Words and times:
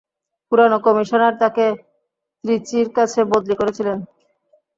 পুরানো 0.47 0.77
কমিশনার 0.85 1.33
তাকে 1.41 1.65
ত্রিচির 2.43 2.87
কাছে 2.97 3.19
বদলি 3.31 3.55
করেছিল। 3.59 3.87